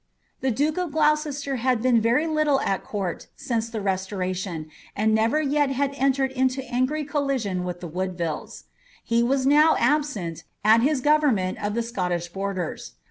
The 0.39 0.49
duke 0.49 0.79
of 0.79 0.91
Gloucester 0.91 1.57
had 1.57 1.79
been 1.83 2.01
very 2.01 2.25
little 2.25 2.59
at 2.61 2.83
court 2.83 3.27
since 3.35 3.69
the 3.69 3.81
restoration, 3.81 4.65
and 4.95 5.13
never 5.13 5.39
yet 5.43 5.69
had 5.69 5.93
entered 5.93 6.31
into 6.31 6.63
angry 6.73 7.05
collision 7.05 7.63
with 7.63 7.81
the 7.81 7.87
Woodvilles. 7.87 8.63
He 9.03 9.21
was 9.21 9.45
now 9.45 9.75
absent, 9.77 10.43
at 10.65 10.81
his 10.81 11.01
government 11.01 11.63
of 11.63 11.75
the 11.75 11.83
Scottish 11.83 12.29
borders. 12.29 12.93